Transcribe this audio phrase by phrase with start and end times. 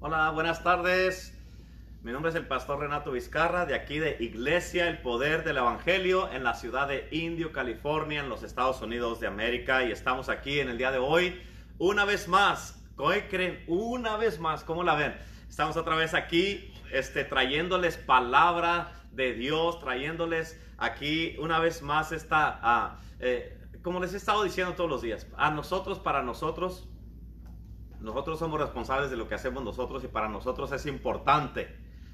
[0.00, 1.36] Hola, buenas tardes.
[2.04, 6.30] Mi nombre es el pastor Renato Vizcarra de aquí de Iglesia El Poder del Evangelio
[6.30, 9.82] en la ciudad de Indio, California, en los Estados Unidos de América.
[9.82, 11.42] Y estamos aquí en el día de hoy,
[11.78, 12.80] una vez más.
[12.96, 13.64] ¿Qué creen?
[13.66, 15.16] Una vez más, ¿cómo la ven?
[15.48, 22.60] Estamos otra vez aquí este, trayéndoles palabra de Dios, trayéndoles aquí una vez más esta,
[22.62, 26.88] ah, eh, como les he estado diciendo todos los días, a nosotros, para nosotros,
[28.00, 31.68] nosotros somos responsables de lo que hacemos nosotros y para nosotros es importante,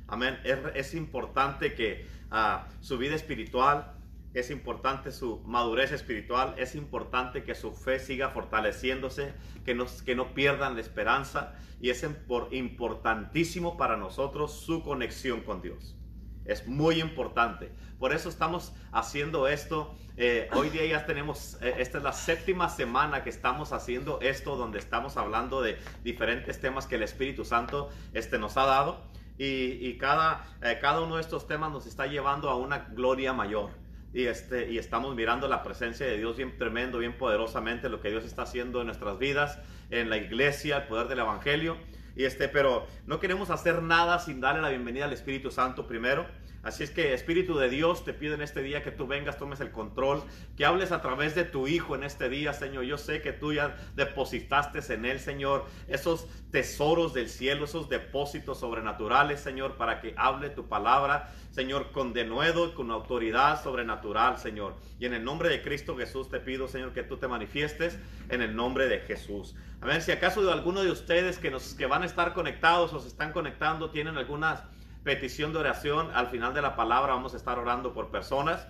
[0.08, 3.94] amén, es, importante que ah, su vida espiritual,
[4.34, 9.32] es importante su madurez espiritual, es importante que su fe siga fortaleciéndose,
[9.64, 12.04] que no, que no pierdan la esperanza y es
[12.50, 15.96] importantísimo para nosotros su conexión con Dios.
[16.44, 17.70] Es muy importante.
[17.98, 19.94] Por eso estamos haciendo esto.
[20.16, 24.56] Eh, hoy día ya tenemos, eh, esta es la séptima semana que estamos haciendo esto,
[24.56, 29.02] donde estamos hablando de diferentes temas que el Espíritu Santo este, nos ha dado.
[29.36, 33.70] Y, cada, eh, cada uno de estos temas nos está llevando a una gloria mayor.
[34.12, 38.10] Y, este, y estamos mirando la presencia de Dios bien tremendo, bien poderosamente, lo que
[38.10, 39.58] Dios está haciendo en nuestras vidas,
[39.90, 41.76] en la iglesia, el poder del Evangelio.
[42.16, 46.26] Y este, pero no queremos hacer nada sin darle la bienvenida al Espíritu Santo primero.
[46.64, 49.60] Así es que Espíritu de Dios, te pido en este día que tú vengas, tomes
[49.60, 50.22] el control,
[50.56, 52.84] que hables a través de tu Hijo en este día, Señor.
[52.84, 58.60] Yo sé que tú ya depositaste en Él, Señor, esos tesoros del cielo, esos depósitos
[58.60, 64.76] sobrenaturales, Señor, para que hable tu palabra, Señor, con denuedo y con autoridad sobrenatural, Señor.
[64.98, 67.98] Y en el nombre de Cristo Jesús te pido, Señor, que tú te manifiestes
[68.30, 69.54] en el nombre de Jesús.
[69.82, 72.94] A ver si acaso de alguno de ustedes que, nos, que van a estar conectados
[72.94, 74.62] o se están conectando tienen algunas
[75.04, 76.10] petición de oración.
[76.14, 78.66] Al final de la palabra vamos a estar orando por personas.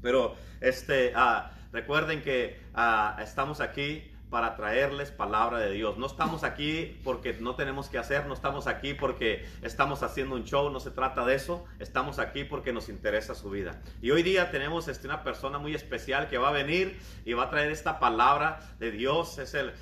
[0.00, 5.98] Pero este, ah, recuerden que ah, estamos aquí para traerles palabra de Dios.
[5.98, 10.44] No estamos aquí porque no tenemos que hacer, no estamos aquí porque estamos haciendo un
[10.44, 11.64] show, no se trata de eso.
[11.78, 13.80] Estamos aquí porque nos interesa su vida.
[14.02, 17.44] Y hoy día tenemos este, una persona muy especial que va a venir y va
[17.44, 19.38] a traer esta palabra de Dios.
[19.38, 19.72] Es el,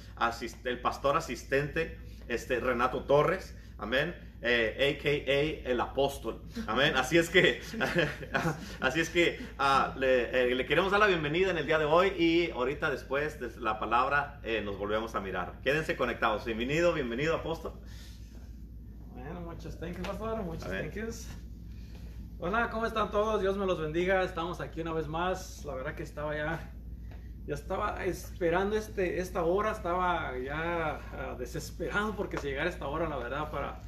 [0.65, 3.57] el pastor asistente este, Renato Torres.
[3.79, 4.15] Amén.
[4.45, 6.43] AKA eh, el apóstol.
[6.67, 6.95] Amén.
[6.97, 7.63] Así es que,
[8.81, 12.09] así es que ah, eh, le, queremos dar la bienvenida en el día de hoy
[12.19, 15.61] y ahorita después de la palabra eh, nos volvemos a mirar.
[15.63, 16.45] Quédense conectados.
[16.45, 17.73] Bienvenido, bienvenido apóstol.
[19.15, 20.43] Bueno, muchas gracias, pastor.
[20.43, 21.29] Muchas gracias.
[22.39, 23.41] Hola, ¿cómo están todos?
[23.41, 24.23] Dios me los bendiga.
[24.23, 25.65] Estamos aquí una vez más.
[25.65, 26.71] La verdad que estaba ya
[27.47, 33.07] ya estaba esperando este, esta hora, estaba ya ah, desesperado porque se llegara esta hora,
[33.07, 33.83] la verdad, para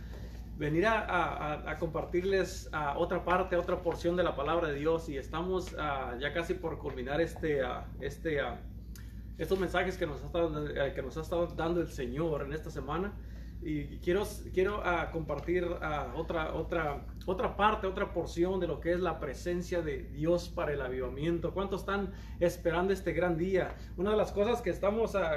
[0.56, 5.76] venir a, compartirles otra parte, otra porción de la palabra de Dios y estamos
[6.18, 7.62] ya casi por culminar este,
[8.00, 8.40] este,
[9.38, 12.52] estos mensajes que nos, ha estado, eh, que nos ha estado dando el Señor en
[12.52, 13.12] esta semana.
[13.62, 15.64] Y quiero, quiero compartir
[16.14, 20.72] otra, otra, otra parte, otra porción de lo que es la presencia de Dios para
[20.72, 21.52] el avivamiento.
[21.52, 23.74] ¿Cuántos están esperando este gran día?
[23.96, 25.32] Una de las cosas que estamos, a,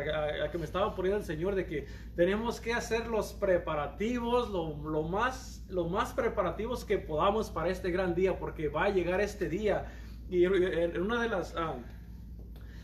[0.51, 5.03] que me estaba poniendo el Señor, de que tenemos que hacer los preparativos, lo, lo,
[5.03, 9.49] más, lo más preparativos que podamos para este gran día, porque va a llegar este
[9.49, 9.87] día.
[10.29, 11.55] Y en una de las...
[11.55, 11.75] Ah,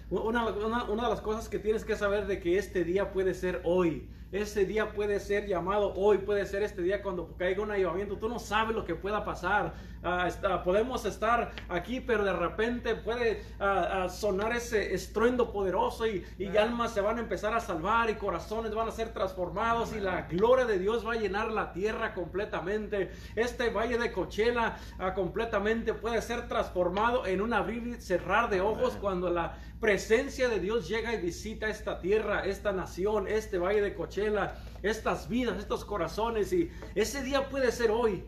[0.10, 3.34] una, una, una, de las cosas que tienes que saber de que este día puede
[3.34, 4.08] ser hoy.
[4.32, 8.18] Este día puede ser llamado hoy, puede ser este día cuando caiga un ayudamiento.
[8.18, 9.76] Tú no sabes lo que pueda pasar.
[10.08, 10.30] Ah,
[10.64, 16.24] podemos estar aquí, pero de repente puede ah, ah, sonar ese estruendo poderoso y,
[16.56, 20.22] almas se van a empezar a salvar y corazones van a ser transformados y la
[20.22, 23.12] gloria de Dios va a llenar la tierra completamente.
[23.36, 24.78] Este valle de Cochela
[25.16, 30.60] completamente puede ser transformado en un abrir y cerrar de ojos cuando la presencia de
[30.60, 35.84] Dios llega y visita esta tierra, esta nación, este valle de Cochela, estas vidas, estos
[35.84, 36.54] corazones.
[36.54, 38.24] Y ese día puede ser hoy.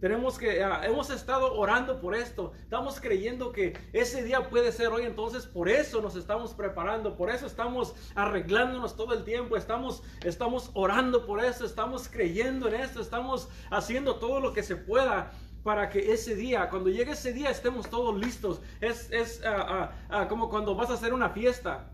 [0.00, 4.88] Tenemos que, ah, hemos estado orando por esto, estamos creyendo que ese día puede ser
[4.88, 10.02] hoy, entonces por eso nos estamos preparando, por eso estamos arreglándonos todo el tiempo, estamos,
[10.24, 15.32] estamos orando por eso, estamos creyendo en esto, estamos haciendo todo lo que se pueda
[15.62, 18.62] para que ese día, cuando llegue ese día, estemos todos listos.
[18.80, 21.90] Es, es ah, ah, como cuando vas a hacer una fiesta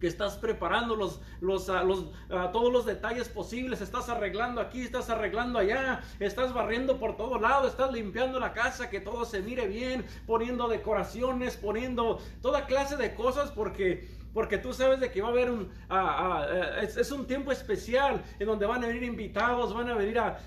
[0.00, 2.06] que estás preparando los, los, los
[2.52, 7.68] todos los detalles posibles, estás arreglando aquí, estás arreglando allá, estás barriendo por todo lado,
[7.68, 13.14] estás limpiando la casa, que todo se mire bien, poniendo decoraciones, poniendo toda clase de
[13.14, 17.50] cosas porque porque tú sabes de que va a haber un, eh, es, un tiempo
[17.50, 20.38] especial en donde van a venir invitados, van a venir a,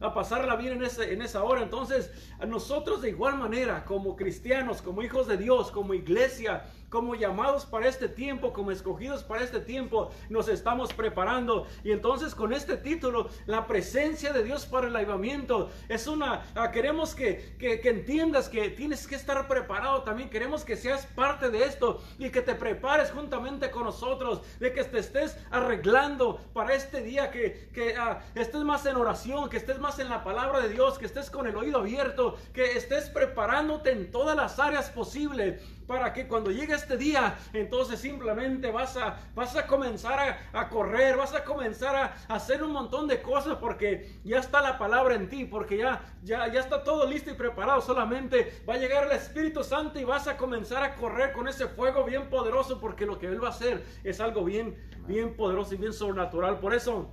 [0.00, 1.62] a, pasarla bien en, ese, en esa hora.
[1.62, 2.10] Entonces,
[2.46, 7.88] nosotros de igual manera, como cristianos, como hijos de Dios, como iglesia, como llamados para
[7.88, 11.66] este tiempo, como escogidos para este tiempo, nos estamos preparando.
[11.84, 16.70] Y entonces con este título, la presencia de Dios para el avivamiento, es una, ah,
[16.72, 21.64] queremos que, que, entiendas que tienes que estar preparado también, queremos que seas parte de
[21.64, 27.02] esto y que te prepares juntamente con nosotros, de que te estés arreglando para este
[27.02, 30.68] día, que, que ah, estés más en oración, que estés más en la palabra de
[30.68, 35.60] Dios, que estés con el oído abierto, que estés preparándote en todas las áreas posibles
[35.86, 41.16] para que cuando llegue este día, entonces simplemente vas a, vas a comenzar a, correr,
[41.16, 45.28] vas a comenzar a, hacer un montón de cosas porque ya está la palabra en
[45.28, 47.80] ti, porque ya, ya, ya está todo listo y preparado.
[47.80, 51.68] Solamente va a llegar el Espíritu Santo y vas a comenzar a correr con ese
[51.68, 55.74] fuego bien poderoso porque lo que Él va a hacer es algo bien, bien poderoso
[55.74, 56.58] y bien sobrenatural.
[56.60, 57.10] Por eso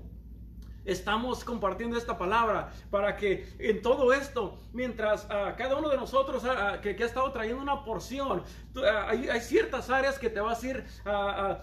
[0.88, 6.44] estamos compartiendo esta palabra para que en todo esto, mientras uh, cada uno de nosotros
[6.44, 8.44] uh, que, que, ha estado trayendo una porción,
[9.08, 10.86] hay, ciertas áreas que te vas a ir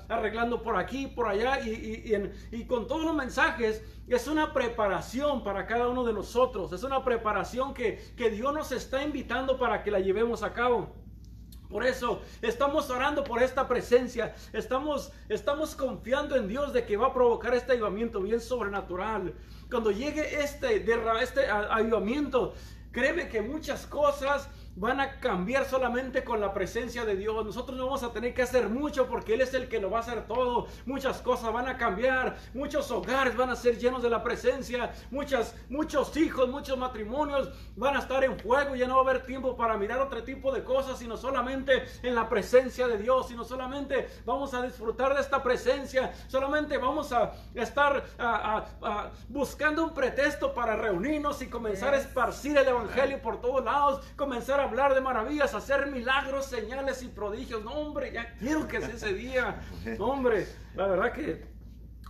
[0.09, 2.13] arreglando por aquí, por allá y,
[2.51, 7.05] y con todos los mensajes es una preparación para cada uno de nosotros, es una
[7.05, 11.04] preparación que, que Dios nos está invitando para que la llevemos a cabo.
[11.75, 14.33] Por eso estamos orando por esta presencia.
[14.53, 19.35] Estamos, estamos confiando en Dios de que va a provocar este avivamiento bien sobrenatural.
[19.69, 20.87] Cuando llegue este,
[21.21, 21.51] este
[22.93, 27.45] créeme que muchas cosas van a cambiar solamente con la presencia de Dios.
[27.45, 29.99] Nosotros no vamos a tener que hacer mucho porque Él es el que lo va
[29.99, 30.67] a hacer todo.
[30.87, 35.55] Muchas cosas van a cambiar, muchos hogares van a ser llenos de la presencia, muchas,
[35.69, 38.75] muchos hijos, muchos matrimonios van a estar en fuego.
[38.75, 42.15] Ya no va a haber tiempo para mirar otro tipo de cosas, sino solamente en
[42.15, 47.33] la presencia de Dios, sino solamente vamos a disfrutar de esta presencia, solamente vamos a
[47.55, 53.21] estar a, a, a, buscando un pretexto para reunirnos y comenzar a esparcir el Evangelio
[53.21, 57.65] por todos lados, comenzar a hablar de maravillas, hacer milagros, señales y prodigios.
[57.65, 59.61] No, hombre, ya quiero que sea ese día.
[59.99, 61.47] hombre, la verdad que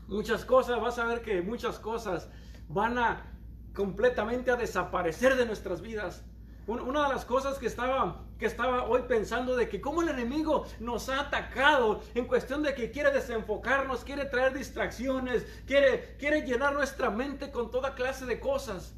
[0.09, 2.29] muchas cosas, vas a ver que muchas cosas
[2.69, 3.31] van a
[3.75, 6.25] completamente a desaparecer de nuestras vidas.
[6.67, 10.65] Una de las cosas que estaba, que estaba hoy pensando de que como el enemigo
[10.81, 16.73] nos ha atacado en cuestión de que quiere desenfocarnos, quiere traer distracciones, quiere, quiere llenar
[16.73, 18.95] nuestra mente con toda clase de cosas.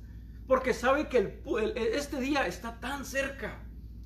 [0.47, 3.59] Porque sabe que el, este día está tan cerca.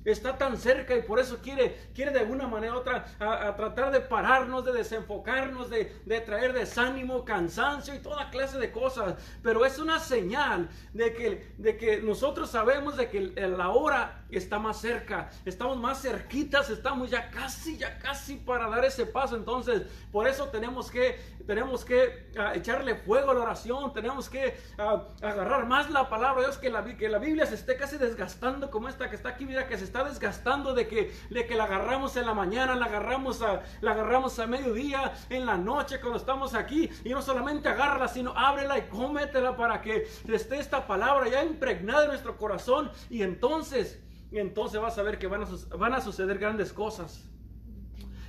[0.03, 3.55] Está tan cerca y por eso quiere, quiere de alguna manera u otra a, a,
[3.55, 9.13] tratar de pararnos, de desenfocarnos, de, de, traer desánimo, cansancio y toda clase de cosas.
[9.43, 14.59] Pero es una señal de que, de que nosotros sabemos de que la hora está
[14.59, 15.29] más cerca.
[15.45, 19.35] Estamos más cerquitas, estamos ya casi, ya casi para dar ese paso.
[19.35, 24.57] Entonces, por eso tenemos que, tenemos que uh, echarle fuego a la oración, tenemos que
[24.77, 27.97] uh, agarrar más la palabra de Dios, que la, que la Biblia se esté casi
[27.97, 31.55] desgastando como esta que está aquí, mira que se está desgastando de que, de que
[31.55, 35.99] la agarramos en la mañana, la agarramos, a, la agarramos a mediodía, en la noche
[35.99, 36.89] cuando estamos aquí.
[37.03, 42.03] Y no solamente agárrala, sino ábrela y cómetela para que esté esta palabra ya impregnada
[42.03, 42.91] en nuestro corazón.
[43.09, 43.99] Y entonces,
[44.39, 47.25] entonces vas a ver que van a, suceder grandes cosas.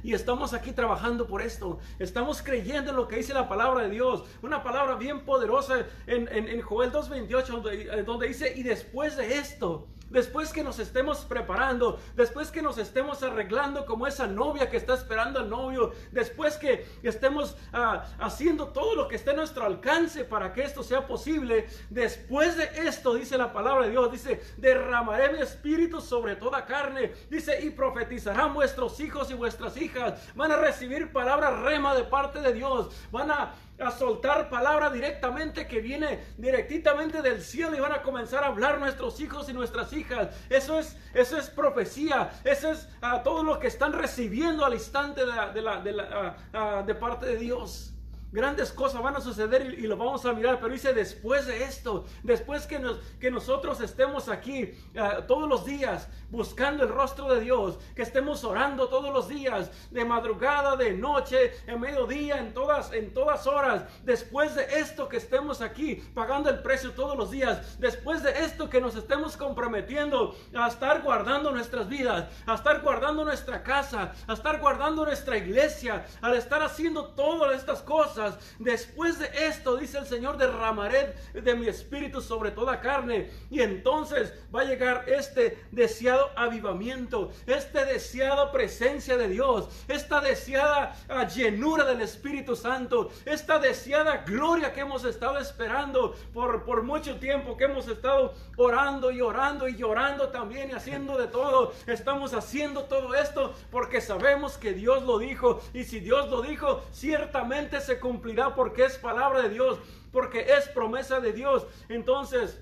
[0.02, 1.78] Y estamos aquí trabajando por esto.
[2.00, 4.25] Estamos creyendo en lo que dice la palabra de Dios.
[4.43, 9.87] Una palabra bien poderosa en, en, Joel 2.28 donde, donde dice, y después de esto,
[10.12, 14.94] después que nos estemos preparando, después que nos estemos arreglando como esa novia que está
[14.94, 20.25] esperando al novio, después que estemos uh, haciendo todo lo que esté a nuestro alcance
[20.25, 25.33] para que esto sea posible, después de esto, dice la palabra de Dios, dice, derramaré
[25.33, 30.57] mi espíritu sobre toda carne, dice, y profetizarán vuestros hijos y vuestras hijas, van a
[30.57, 33.54] recibir palabra rema de parte de Dios, van a
[33.86, 38.78] a soltar palabra directamente que viene directamente del cielo y van a comenzar a hablar
[38.78, 40.28] nuestros hijos y nuestras hijas.
[40.48, 42.30] Eso es, eso es profecía.
[42.44, 45.92] Eso es uh, todo lo que están recibiendo al instante de, la, de, la, de,
[45.92, 47.92] la, uh, de parte de Dios
[48.32, 52.06] grandes cosas van a suceder y, lo vamos a mirar, pero dice después de esto,
[52.22, 57.40] después que, nos, que nosotros estemos aquí uh, todos los días buscando el rostro de
[57.40, 62.92] Dios, que estemos orando todos los días, de madrugada, de noche, en mediodía, en todas,
[62.92, 67.78] en todas horas, después de esto que estemos aquí pagando el precio todos los días,
[67.78, 73.24] después de esto que nos estemos comprometiendo a estar guardando nuestras vidas, a estar guardando
[73.24, 78.22] nuestra casa, a estar guardando nuestra iglesia, al estar haciendo todas estas cosas,
[78.59, 83.31] Después de esto, dice el Señor, derramaré de mi espíritu sobre toda carne.
[83.50, 90.97] Y entonces va a llegar este deseado avivamiento, esta deseada presencia de Dios, esta deseada
[91.09, 97.17] ah, llenura del Espíritu Santo, esta deseada gloria que hemos estado esperando por, por mucho
[97.17, 101.73] tiempo, que hemos estado orando y orando y llorando también y haciendo de todo.
[101.87, 105.61] Estamos haciendo todo esto porque sabemos que Dios lo dijo.
[105.73, 109.78] Y si Dios lo dijo, ciertamente se cumplirá porque es palabra de Dios,
[110.12, 111.66] porque es promesa de Dios.
[111.88, 112.61] Entonces,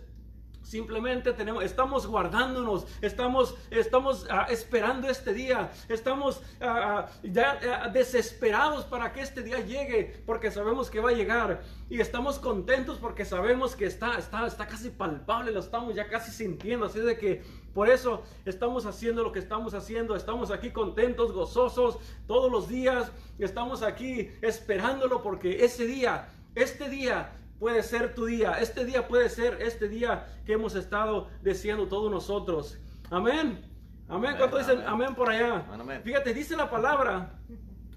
[0.62, 8.84] Simplemente tenemos, estamos guardándonos, estamos, estamos ah, esperando este día, estamos ah, ah, ya desesperados
[8.84, 11.62] para que este día llegue, porque sabemos que va a llegar.
[11.88, 16.30] Y estamos contentos porque sabemos que está, está, está casi palpable, lo estamos ya casi
[16.30, 16.86] sintiendo.
[16.86, 17.42] Así de que
[17.74, 20.16] por eso estamos haciendo lo que estamos haciendo.
[20.16, 23.12] Estamos aquí contentos, gozosos todos los días.
[23.38, 28.54] Estamos aquí esperándolo porque ese día, este día puede ser tu día.
[28.60, 32.78] Este día puede ser este día que hemos estado deseando todos nosotros.
[33.10, 33.64] Amén.
[34.08, 34.34] Amén.
[34.36, 35.14] ¿Cuánto dicen amén.
[35.14, 35.64] por allá?
[36.02, 37.38] Fíjate, dice la palabra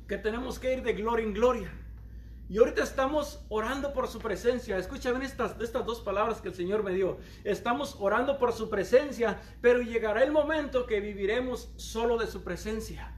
[0.07, 1.71] que tenemos que ir de gloria en gloria.
[2.50, 4.77] Y ahorita estamos orando por su presencia.
[4.77, 7.17] Escucha estas, estas dos palabras que el Señor me dio.
[7.43, 13.17] Estamos orando por su presencia, pero llegará el momento que viviremos solo de su presencia.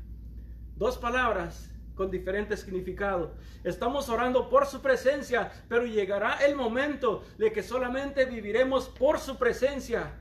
[0.76, 3.36] Dos palabras con diferente significado.
[3.64, 9.38] Estamos orando por su presencia, pero llegará el momento de que solamente viviremos por su
[9.38, 10.20] presencia.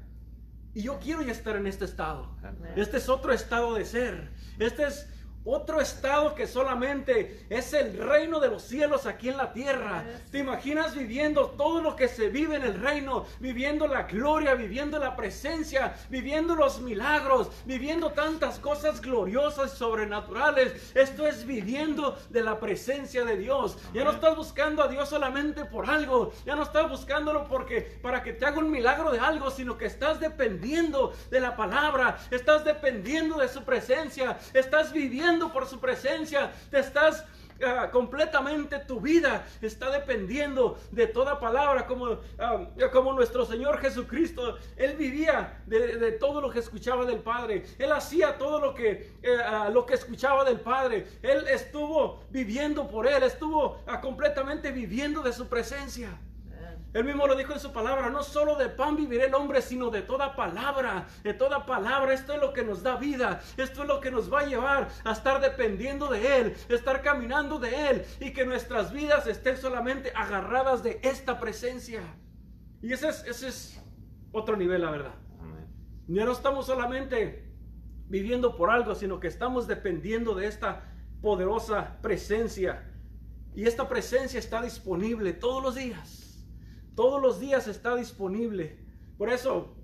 [0.73, 2.37] Y yo quiero ya estar en este estado.
[2.75, 4.33] Este es otro estado de ser.
[4.59, 5.09] Este es
[5.45, 10.05] otro estado que solamente es el reino de los cielos aquí en la tierra.
[10.31, 13.27] ¿Te imaginas viviendo todo lo que se vive en el reino?
[13.41, 20.95] Viviendo la gloria, viviendo la presencia, viviendo los milagros, viviendo tantas cosas gloriosas y sobrenaturales.
[20.95, 23.77] Esto es viviendo de la presencia de Dios.
[23.93, 26.33] Ya no estás buscando a Dios solamente por algo.
[26.47, 29.87] Ya no estás buscándolo porque para que te haga un milagro de algo, sino que
[29.87, 32.19] estás dependiendo de la palabra.
[32.31, 34.39] Estás dependiendo de su presencia.
[34.55, 37.25] Estás viviendo por su presencia, te estás
[37.65, 44.59] ah, completamente tu vida está dependiendo de toda palabra, como, ah, como nuestro Señor Jesucristo.
[44.77, 47.65] Él vivía de, todo lo que escuchaba del Padre.
[47.79, 51.07] Él hacía todo lo que, eh, ah, lo que escuchaba del Padre.
[51.23, 56.19] Él estuvo viviendo por Él, estuvo completamente viviendo de su presencia.
[56.95, 59.91] Él mismo lo dijo en su palabra, no solo de pan vivirá el hombre, sino
[59.91, 62.15] de toda palabra, de toda palabra.
[62.15, 64.89] Esto es lo que nos da vida, esto es lo que nos va a llevar
[65.03, 70.13] a estar dependiendo de Él, estar caminando de Él y que nuestras vidas estén solamente
[70.15, 72.01] agarradas de esta presencia.
[72.81, 73.83] Y ese es, ese es
[74.31, 75.15] otro nivel, la verdad.
[76.07, 77.53] Ya no estamos solamente
[78.07, 80.85] viviendo por algo, sino que estamos dependiendo de esta
[81.21, 82.89] poderosa presencia.
[83.53, 86.24] Y esta presencia está disponible todos los días.
[86.95, 88.79] Todos los días está disponible.
[89.19, 89.75] Por eso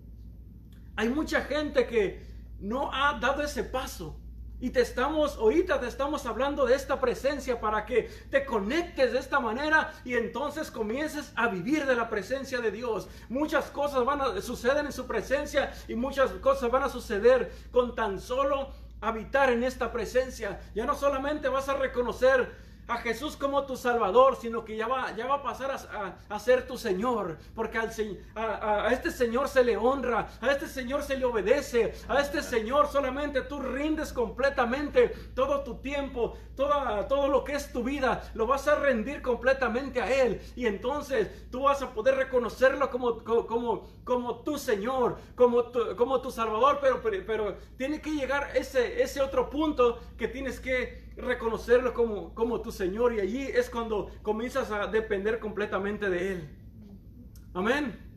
[0.96, 2.26] hay mucha gente que
[2.60, 4.16] no ha dado ese paso.
[4.62, 9.18] Y te estamos, ahorita te estamos hablando de esta presencia para que te conectes de
[9.18, 13.08] esta manera y entonces comiences a vivir de la presencia de Dios.
[13.30, 17.94] Muchas cosas van a suceder en su presencia y muchas cosas van a suceder con
[17.94, 18.68] tan solo
[19.00, 20.60] habitar en esta presencia.
[20.74, 25.14] Ya no solamente vas a reconocer a Jesús como tu Salvador, sino que ya va,
[25.16, 25.70] ya va a pasar
[26.28, 27.90] a, ser tu Señor, porque al,
[28.34, 32.42] a, a, este Señor se le honra, a este Señor se le obedece, a este
[32.42, 38.22] Señor solamente tú rindes completamente todo tu tiempo, toda, todo lo que es tu vida,
[38.34, 43.22] lo vas a rendir completamente a Él, y entonces tú vas a poder reconocerlo como,
[43.22, 48.50] como, como tu Señor, como tu, como tu Salvador, pero, pero, pero tiene que llegar
[48.54, 53.70] ese, ese otro punto que tienes que reconocerlo como, como tu Señor y allí es
[53.70, 56.56] cuando comienzas a depender completamente de Él.
[57.54, 58.10] Amén.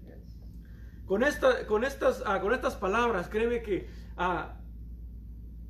[1.06, 4.58] Con, esta, con, estas, ah, con estas palabras, créeme que ah,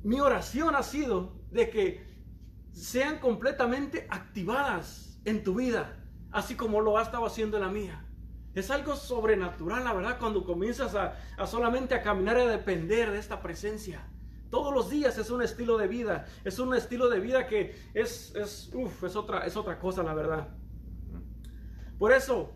[0.02, 2.14] mi oración ha sido de que
[2.72, 5.96] sean completamente activadas en tu vida,
[6.30, 8.04] así como lo ha estado haciendo en la mía.
[8.54, 13.18] Es algo sobrenatural, la verdad, cuando comienzas a, solamente a caminar y a depender de
[13.18, 14.08] esta presencia.
[14.54, 16.26] Todos los días es un estilo de vida.
[16.44, 18.70] Es un estilo de vida que es, es,
[19.02, 20.46] es, otra, es otra cosa, la verdad.
[21.98, 22.52] Por eso,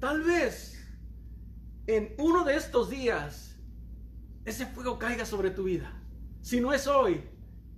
[0.00, 0.84] tal vez
[1.86, 3.56] en uno de estos días,
[4.44, 6.02] ese fuego caiga sobre tu vida.
[6.40, 7.22] Si no es hoy,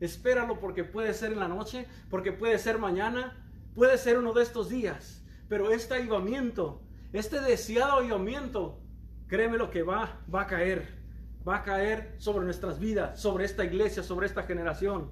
[0.00, 4.44] espéralo porque puede ser en la noche, porque puede ser mañana, puede ser uno de
[4.44, 5.22] estos días.
[5.50, 6.80] Pero este avivamiento,
[7.12, 8.80] este deseado avivamiento,
[9.26, 11.01] créeme lo que va, va a caer
[11.46, 15.10] va a caer sobre nuestras vidas, sobre esta iglesia, sobre esta generación.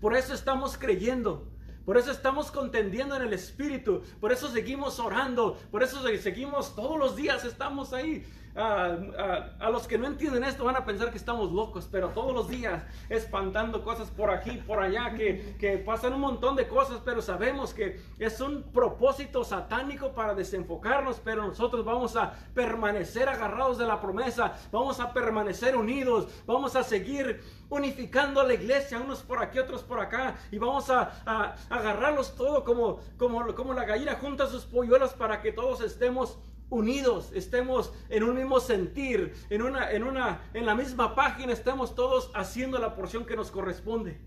[0.00, 1.50] Por eso estamos creyendo.
[1.84, 4.02] Por eso estamos contendiendo en el Espíritu.
[4.20, 5.56] Por eso seguimos orando.
[5.70, 7.44] Por eso seguimos todos los días.
[7.44, 12.08] Estamos ahí a, los que no entienden esto van a pensar que estamos locos, pero
[12.10, 16.66] todos los días espantando cosas por aquí, por allá, que, que pasan un montón de
[16.66, 23.28] cosas, pero sabemos que es un propósito satánico para desenfocarnos, pero nosotros vamos a permanecer
[23.28, 28.98] agarrados de la promesa, vamos a permanecer unidos, vamos a seguir unificando a la iglesia,
[28.98, 33.74] unos por aquí, otros por acá, y vamos a, a agarrarlos todo como, como, como
[33.74, 39.34] la gallina junta sus polluelos para que todos estemos unidos, estemos en un mismo sentir,
[39.50, 43.50] en una, en una, en la misma página, estemos todos haciendo la porción que nos
[43.50, 44.20] corresponde.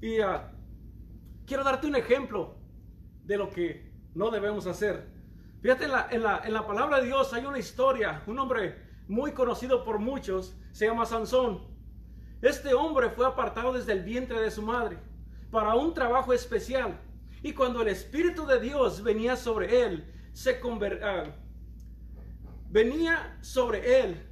[0.00, 0.52] Y ah,
[1.46, 2.56] quiero darte un ejemplo
[3.24, 5.08] de lo que no debemos hacer.
[5.60, 8.82] Fíjate, en la, en, la, en la palabra de Dios hay una historia, un hombre
[9.06, 11.72] muy conocido por muchos, se llama Sansón.
[12.40, 14.98] Este hombre fue apartado desde el vientre de su madre
[15.52, 16.98] para un trabajo especial.
[17.42, 20.60] Y cuando el Espíritu de Dios venía sobre él, se
[21.02, 21.24] ah,
[22.70, 24.28] venía sobre él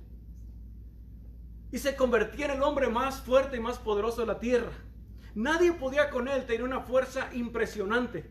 [1.73, 4.73] y se convertía en el hombre más fuerte y más poderoso de la tierra.
[5.35, 8.31] Nadie podía con él, tenía una fuerza impresionante.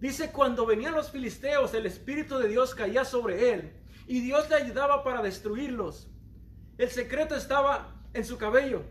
[0.00, 3.72] Dice, cuando venían los filisteos, el Espíritu de Dios caía sobre él
[4.06, 6.10] y Dios le ayudaba para destruirlos.
[6.78, 8.82] El secreto estaba en su cabello.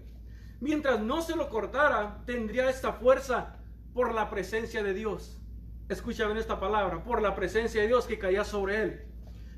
[0.59, 3.57] Mientras no se lo cortara, tendría esta fuerza
[3.93, 5.42] por la presencia de Dios.
[5.89, 9.05] Escucha bien esta palabra, por la presencia de Dios que caía sobre él.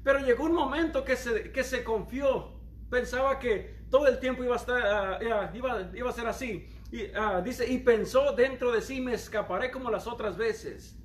[0.03, 4.53] Pero llegó un momento que se, que se confió, pensaba que todo el tiempo iba
[4.53, 5.19] a, estar, ah,
[5.53, 6.67] iba, iba, a ser así.
[6.91, 10.97] Y, ah, dice, y pensó dentro de sí, me escaparé como las otras veces.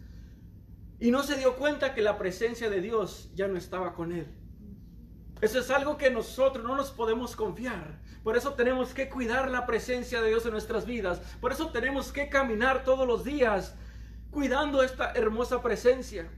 [0.98, 4.26] Y no se dio cuenta que la presencia de Dios ya no estaba con él.
[5.40, 7.98] Eso es algo que nosotros no nos podemos confiar.
[8.22, 11.20] Por eso tenemos que cuidar la presencia de Dios en nuestras vidas.
[11.40, 13.74] Por eso tenemos que caminar todos los días
[14.30, 16.28] cuidando esta hermosa presencia.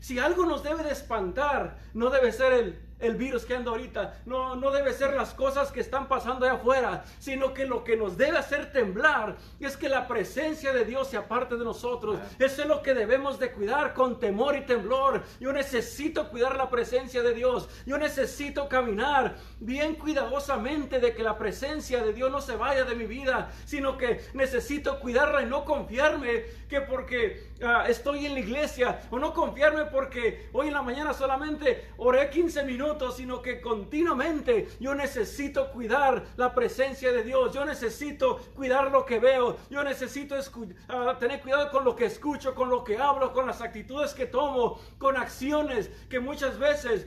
[0.00, 4.22] Si algo nos debe de espantar, no debe ser el, el virus que anda ahorita.
[4.24, 7.96] No, no debe ser las cosas que están pasando allá afuera, sino que lo que
[7.96, 12.18] nos debe hacer temblar es que la presencia de Dios se aparte de nosotros.
[12.38, 15.22] Eso es lo que debemos de cuidar con temor y temblor.
[15.40, 17.68] Yo necesito cuidar la presencia de Dios.
[17.84, 22.94] Yo necesito caminar bien cuidadosamente de que la presencia de Dios no se vaya de
[22.94, 28.40] mi vida, sino que necesito cuidarla y no confiarme que porque ah, estoy en la
[28.40, 33.60] iglesia o no confiarme porque hoy en la mañana solamente oré 15 minutos sino que
[33.60, 37.52] continuamente yo necesito cuidar la presencia de Dios.
[37.52, 39.58] Yo necesito cuidar lo que veo.
[39.68, 43.60] Yo necesito uh, tener cuidado con lo que escucho, con lo que hablo, con las
[43.60, 47.06] actitudes que tomo, con acciones que muchas veces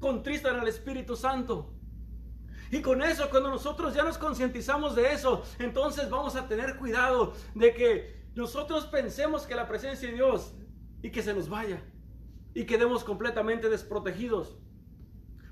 [0.00, 1.70] contristan al Espíritu Santo.
[2.72, 7.34] Y con eso, cuando nosotros ya nos concientizamos de eso, entonces vamos a tener cuidado
[7.54, 10.52] de que nosotros pensemos que la presencia de Dios
[11.02, 11.82] y que se nos vaya
[12.52, 14.58] y quedemos completamente desprotegidos.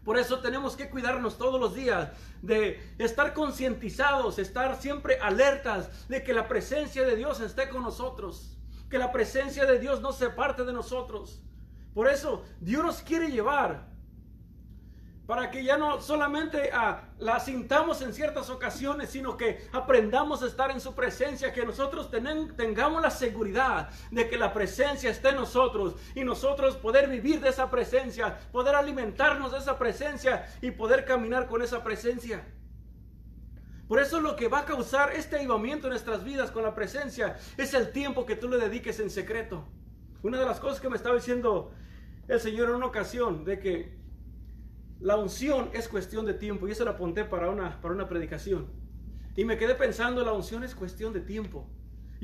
[0.05, 2.11] Por eso tenemos que cuidarnos todos los días
[2.43, 8.59] de estar concientizados, estar siempre alertas de que la presencia de Dios esté con nosotros,
[8.91, 11.43] que la presencia de Dios no se parte de nosotros.
[11.95, 13.94] Por eso Dios nos quiere llevar
[15.27, 20.47] para que ya no solamente ah, la sintamos en ciertas ocasiones, sino que aprendamos a
[20.47, 25.37] estar en su presencia, que nosotros tengamos la seguridad de que la presencia está en
[25.37, 31.07] nosotros y nosotros poder vivir de esa presencia, poder alimentarnos de esa presencia y poder
[31.07, 32.45] caminar con esa presencia.
[33.89, 37.37] Por eso lo que va a causar este avivamiento en nuestras vidas con la presencia
[37.57, 39.67] es el tiempo que tú le dediques en secreto.
[40.23, 41.73] Una de las cosas que me estaba diciendo
[42.29, 44.04] el Señor en una ocasión, de que
[45.05, 48.69] la unción es cuestión de tiempo y eso lo apunté para una, para una predicación.
[49.37, 51.69] Y me quedé pensando, la unción es cuestión de tiempo.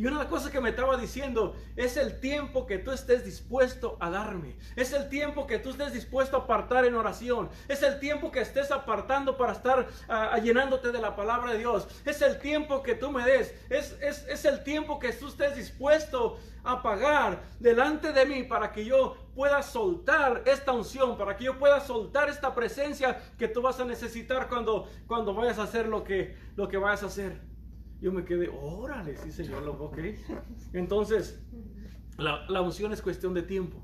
[0.00, 3.22] Y una de las cosas que me estaba diciendo es el tiempo que tú estés
[3.22, 4.56] dispuesto a darme.
[4.74, 7.50] Es el tiempo que tú estés dispuesto a apartar en oración.
[7.68, 11.86] Es el tiempo que estés apartando para estar ah, llenándote de la palabra de Dios.
[12.06, 13.54] Es el tiempo que tú me des.
[13.68, 18.72] Es, es, es el tiempo que tú estés dispuesto a pagar delante de mí para
[18.72, 23.60] que yo pueda soltar esta unción, para que yo pueda soltar esta presencia que tú
[23.60, 27.49] vas a necesitar cuando, cuando vayas a hacer lo que, lo que vayas a hacer.
[28.00, 29.98] Yo me quedé, órale, sí señor, ok.
[30.72, 31.38] Entonces,
[32.16, 33.82] la, la unción es cuestión de tiempo.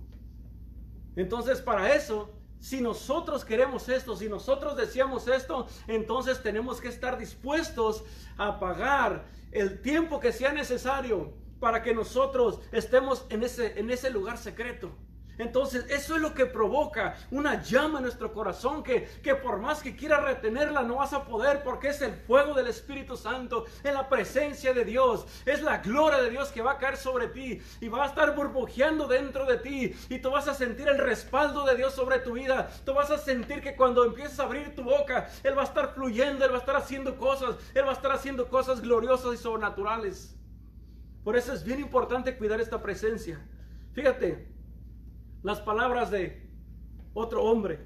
[1.16, 7.18] Entonces, para eso, si nosotros queremos esto, si nosotros deseamos esto, entonces tenemos que estar
[7.18, 8.04] dispuestos
[8.36, 14.10] a pagar el tiempo que sea necesario para que nosotros estemos en ese, en ese
[14.10, 14.90] lugar secreto.
[15.38, 19.82] Entonces, eso es lo que provoca una llama en nuestro corazón que, que por más
[19.82, 23.94] que quieras retenerla, no vas a poder porque es el fuego del Espíritu Santo, en
[23.94, 25.26] la presencia de Dios.
[25.44, 28.34] Es la gloria de Dios que va a caer sobre ti y va a estar
[28.34, 32.32] burbujeando dentro de ti y tú vas a sentir el respaldo de Dios sobre tu
[32.32, 32.70] vida.
[32.84, 35.94] Tú vas a sentir que cuando empieces a abrir tu boca, Él va a estar
[35.94, 39.36] fluyendo, Él va a estar haciendo cosas, Él va a estar haciendo cosas gloriosas y
[39.36, 40.34] sobrenaturales.
[41.24, 43.44] Por eso es bien importante cuidar esta presencia.
[43.92, 44.55] Fíjate,
[45.46, 46.44] las palabras de
[47.14, 47.78] otro hombre.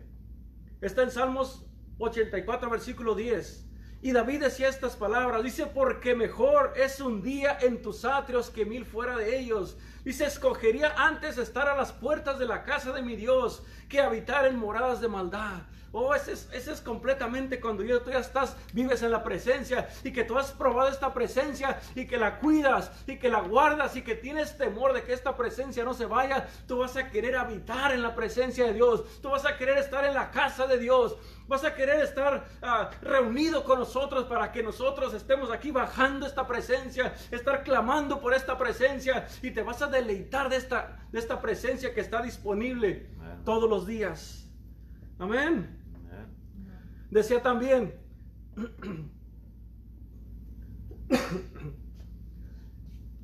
[0.80, 1.66] Está en Salmos
[1.98, 3.66] 84, versículo 10.
[4.00, 8.64] Y David decía estas palabras, dice, porque mejor es un día en tus atrios que
[8.64, 9.76] mil fuera de ellos.
[10.06, 14.46] Dice, escogería antes estar a las puertas de la casa de mi Dios que habitar
[14.46, 15.64] en moradas de maldad.
[15.92, 20.12] Oh, ese es, ese es completamente cuando tú ya estás, vives en la presencia y
[20.12, 24.02] que tú has probado esta presencia y que la cuidas y que la guardas y
[24.02, 26.48] que tienes temor de que esta presencia no se vaya.
[26.68, 29.20] Tú vas a querer habitar en la presencia de Dios.
[29.20, 31.16] Tú vas a querer estar en la casa de Dios.
[31.48, 36.46] Vas a querer estar uh, reunido con nosotros para que nosotros estemos aquí bajando esta
[36.46, 41.40] presencia, estar clamando por esta presencia y te vas a deleitar de esta, de esta
[41.40, 43.10] presencia que está disponible
[43.44, 44.48] todos los días.
[45.18, 45.79] Amén.
[47.10, 47.94] Decía también,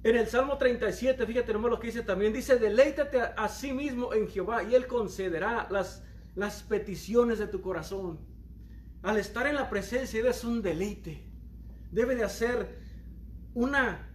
[0.02, 4.12] en el Salmo 37, fíjate nomás lo que dice también, dice, deleítate a, sí mismo
[4.12, 6.02] en Jehová y Él concederá las,
[6.34, 8.18] las peticiones de tu corazón.
[9.02, 11.24] Al estar en la presencia es un deleite.
[11.92, 12.80] Debe de hacer
[13.54, 14.12] una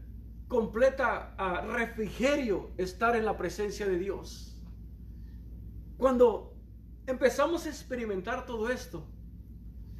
[0.50, 4.62] completa uh, refrigerio estar en la presencia de Dios.
[5.98, 6.54] Cuando
[7.08, 9.08] empezamos a experimentar todo esto,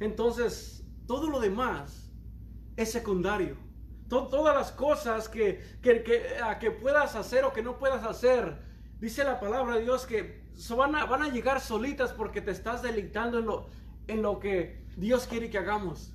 [0.04, 2.10] entonces todo lo demás
[2.76, 3.56] es secundario.
[4.08, 8.58] todas las cosas que, que, puedas hacer o que no puedas hacer,
[9.00, 10.42] dice la palabra de Dios que
[10.76, 13.66] van a, van a llegar solitas porque te estás deleitando en lo,
[14.08, 16.12] en lo que Dios quiere que hagamos.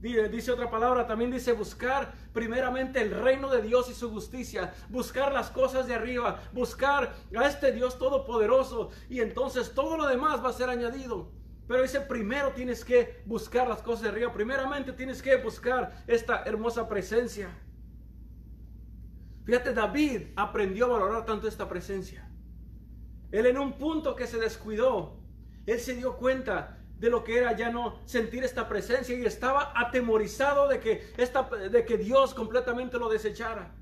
[0.00, 5.32] Dice otra palabra, también dice buscar primeramente el reino de Dios y su justicia, buscar
[5.32, 10.50] las cosas de arriba, buscar a este Dios todopoderoso y entonces todo lo demás va
[10.50, 11.30] a ser añadido.
[11.66, 14.32] Pero dice, primero tienes que buscar las cosas de arriba.
[14.32, 17.48] Primeramente tienes que buscar esta hermosa presencia.
[19.44, 22.28] Fíjate, David aprendió a valorar tanto esta presencia.
[23.32, 25.20] Él en un punto que se descuidó,
[25.66, 29.72] él se dio cuenta de lo que era ya no sentir esta presencia y estaba
[29.74, 33.74] atemorizado de que, esta, de que Dios completamente lo desechara.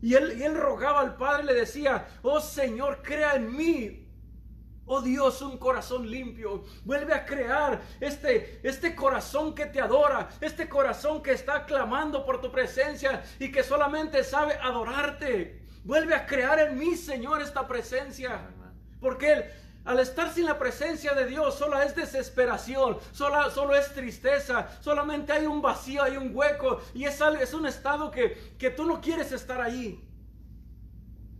[0.00, 4.05] Y él, y él rogaba al Padre, le decía, oh Señor, crea en mí
[4.88, 6.64] Oh Dios, un corazón limpio.
[6.84, 12.40] Vuelve a crear este, este corazón que te adora, este corazón que está clamando por
[12.40, 15.60] tu presencia y que solamente sabe adorarte.
[15.82, 18.40] Vuelve a crear en mí, Señor, esta presencia.
[19.00, 19.44] Porque Él,
[19.84, 25.32] al estar sin la presencia de Dios, solo es desesperación, solo, solo es tristeza, solamente
[25.32, 29.00] hay un vacío, hay un hueco y es, es un estado que, que tú no
[29.00, 30.05] quieres estar ahí.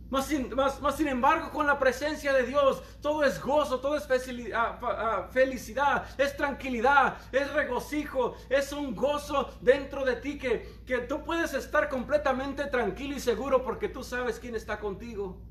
[0.09, 0.49] Más sin,
[0.95, 4.07] sin, embargo, con la presencia de Dios, todo es gozo, todo es
[4.55, 10.99] ah, ah, felicidad, es tranquilidad, es regocijo, es un gozo dentro de ti que, que
[10.99, 15.41] tú puedes estar completamente tranquilo y seguro porque tú sabes quién está contigo.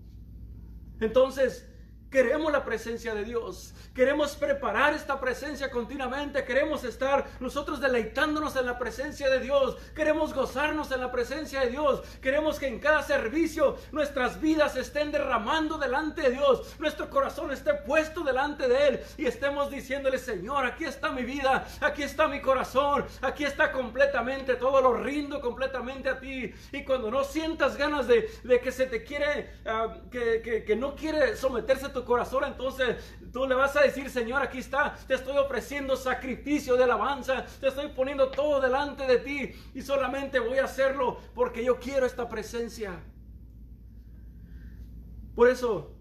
[1.00, 1.68] Entonces,
[2.16, 3.74] Queremos la presencia de Dios.
[3.94, 6.46] Queremos preparar esta presencia continuamente.
[6.46, 9.76] Queremos estar nosotros deleitándonos en la presencia de Dios.
[9.94, 12.02] Queremos gozarnos en la presencia de Dios.
[12.22, 16.74] Queremos que en cada servicio nuestras vidas estén derramando delante de Dios.
[16.78, 19.00] Nuestro corazón esté puesto delante de Él.
[19.18, 21.66] Y estemos diciéndole, Señor, aquí está mi vida.
[21.82, 23.04] Aquí está mi corazón.
[23.20, 24.54] Aquí está completamente.
[24.54, 26.50] Todo lo rindo completamente a ti.
[26.72, 28.26] Y cuando no sientas ganas de,
[28.62, 32.96] que se te quiere, ah, que, que, que no quiere someterse a tu corazón, entonces
[33.30, 37.68] tú le vas a decir, Señor, aquí está, te estoy ofreciendo sacrificio de alabanza, te
[37.68, 42.26] estoy poniendo todo delante de ti y solamente voy a hacerlo porque yo quiero esta
[42.26, 42.98] presencia.
[45.34, 45.94] Por eso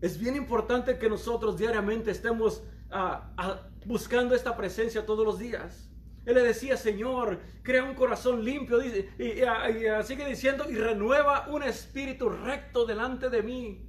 [0.00, 5.90] es bien importante que nosotros diariamente estemos ah, ah, buscando esta presencia todos los días.
[6.26, 11.62] Él le decía, Señor, crea un corazón limpio, y, y, sigue diciendo, y renueva un
[11.62, 13.88] espíritu recto delante de mí.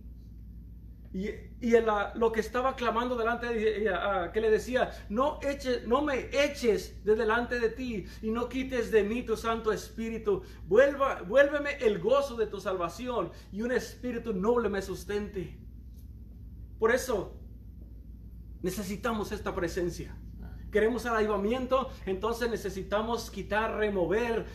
[1.13, 1.29] Y,
[1.61, 1.73] y
[2.15, 7.03] lo que estaba clamando delante de ella, que le decía, no, eches, no me eches
[7.03, 10.43] de delante de ti y no quites de mí tu Santo Espíritu.
[10.67, 15.57] Vuelva, vuélveme el gozo de tu salvación y un espíritu noble me sustente.
[16.77, 17.39] Por eso
[18.61, 20.15] necesitamos esta presencia.
[20.71, 24.45] Queremos el avivamiento, entonces necesitamos quitar, remover,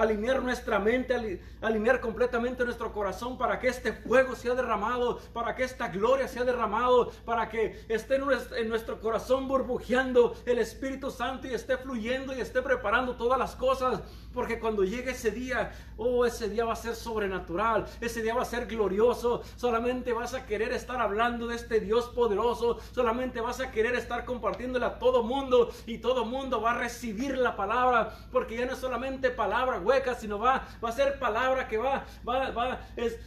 [0.00, 5.64] alinear nuestra mente, alinear completamente nuestro corazón para que este fuego sea derramado, para que
[5.64, 11.54] esta gloria sea derramado, para que esté en nuestro corazón burbujeando el Espíritu Santo y
[11.54, 14.00] esté fluyendo y esté preparando todas las cosas.
[14.32, 18.42] Porque cuando llegue ese día, oh, ese día va a ser sobrenatural, ese día va
[18.42, 19.42] a ser glorioso.
[19.56, 24.24] Solamente vas a querer estar hablando de este Dios poderoso, solamente vas a querer estar
[24.24, 28.72] compartiéndole a todo mundo y todo mundo va a recibir la palabra, porque ya no
[28.72, 32.80] es solamente palabra hueca, sino va, va a ser palabra que va, va, va,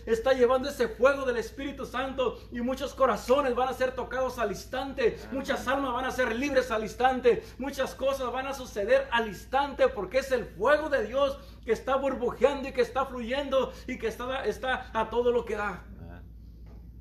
[0.06, 4.52] está llevando ese fuego del Espíritu Santo y muchos corazones van a ser tocados al
[4.52, 9.28] instante, muchas almas van a ser libres al instante, muchas cosas van a suceder al
[9.28, 13.98] instante porque es el fuego de Dios que está burbujeando y que está fluyendo y
[13.98, 15.84] que está, está a todo lo que da.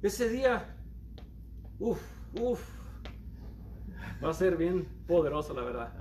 [0.02, 0.76] Ese día,
[1.78, 2.00] uff,
[2.34, 2.60] uff,
[4.22, 5.92] va a ser bien poderoso, la verdad.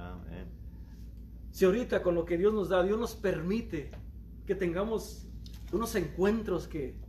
[1.52, 3.92] Si ahorita con lo que Dios nos da, Dios nos permite
[4.46, 5.28] que tengamos
[5.72, 7.00] unos encuentros que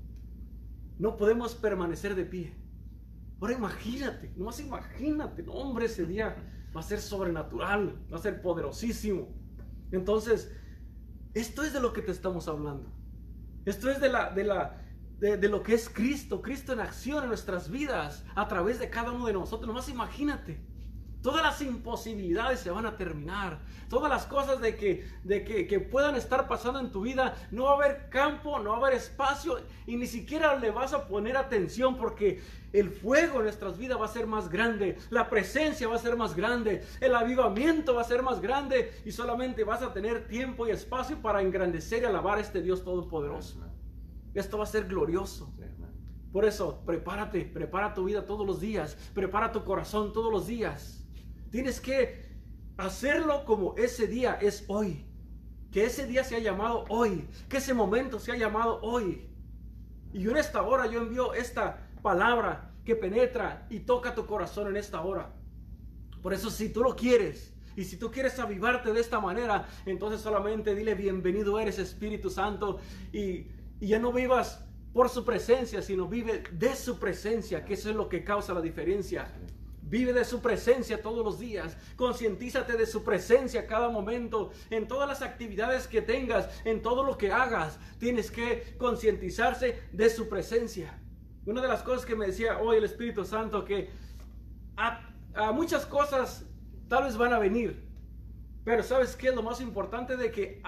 [0.99, 2.55] no podemos permanecer de pie.
[3.41, 6.37] Ahora imagínate, nomás imagínate, no, hombre, ese día
[6.75, 9.29] va a ser sobrenatural, va a ser poderosísimo.
[9.91, 10.53] Entonces,
[11.35, 12.93] esto es de lo que te estamos hablando.
[13.65, 14.81] Esto es de la, de la,
[15.19, 19.13] de, lo que es Cristo, Cristo en acción en nuestras vidas, a través de cada
[19.13, 19.67] uno de nosotros.
[19.67, 20.61] Nomás imagínate.
[21.23, 23.61] Todas las imposibilidades se van a terminar.
[23.89, 27.37] Todas las cosas de, que, de que, puedan estar pasando en tu vida.
[27.53, 30.93] No va a haber campo, no va a haber espacio y ni siquiera le vas
[30.93, 34.99] a poner atención porque el fuego en nuestras vidas va a ser más grande.
[35.11, 36.83] La presencia va a ser más grande.
[37.01, 38.93] El avivamiento va a ser más grande.
[39.05, 42.83] Y solamente vas a tener tiempo y espacio para engrandecer y alabar a este Dios
[42.83, 43.61] Todopoderoso.
[44.35, 45.55] Esto va a ser glorioso.
[46.33, 48.97] Por eso, prepárate, prepara tu vida todos los días.
[49.15, 51.02] Prepara tu corazón todos los días.
[51.53, 52.25] Tienes que
[52.79, 55.05] hacerlo como ese día es hoy.
[55.71, 57.29] Que ese día se ha llamado hoy.
[57.51, 59.29] Que ese momento se ha llamado hoy.
[60.15, 64.79] Y en esta hora yo envío esta palabra que penetra y toca tu corazón en
[64.79, 65.31] esta hora.
[66.23, 70.23] Por eso si tú lo quieres y si tú quieres avivarte de esta manera, entonces
[70.23, 72.79] solamente dile bienvenido eres Espíritu Santo
[73.13, 73.47] y,
[73.79, 77.97] y ya no vivas por su presencia, sino vive de su presencia, que eso es
[77.97, 79.31] lo que causa la diferencia.
[79.93, 81.77] Vive de su presencia todos los días.
[81.97, 84.51] Concientízate de su presencia cada momento.
[84.71, 90.09] En todas las actividades que tengas, en todo lo que hagas, tienes que concientizarse de
[90.09, 90.99] su presencia.
[91.45, 93.91] Una de las cosas que me decía hoy el Espíritu Santo, que
[94.79, 95.13] a,
[95.53, 96.47] muchas cosas
[96.89, 97.87] tal vez van a venir.
[98.65, 100.17] Pero ¿sabes qué lo más importante?
[100.17, 100.63] De que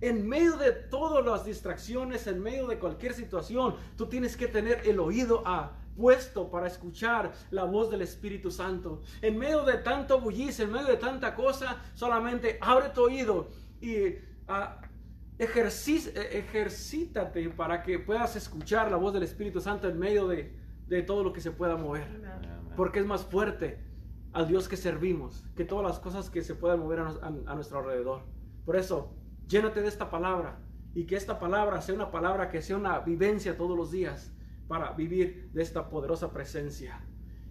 [0.00, 4.86] en medio de todas las distracciones, en medio de cualquier situación, tú tienes que tener
[4.86, 9.02] el oído a puesto para escuchar la voz del Espíritu Santo.
[9.20, 13.48] En medio de tanto bullicio, en medio de tanta cosa, solamente abre tu oído
[13.82, 14.14] y
[14.48, 14.80] ah,
[15.38, 20.58] ejercítate para que puedas escuchar la voz del Espíritu Santo en medio de,
[21.06, 22.06] todo lo que se pueda mover.
[22.76, 23.84] Porque es más fuerte
[24.32, 28.22] al Dios que servimos que todas las cosas que se puedan mover a nuestro alrededor.
[28.64, 29.12] Por eso,
[29.46, 30.58] llénate de esta palabra
[30.94, 34.32] y que esta palabra sea una palabra que sea una vivencia todos los días
[34.70, 37.04] para vivir de esta poderosa presencia.